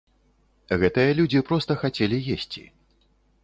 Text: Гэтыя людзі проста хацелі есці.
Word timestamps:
Гэтыя 0.83 1.11
людзі 1.21 1.45
проста 1.51 1.77
хацелі 1.85 2.17
есці. 2.37 2.67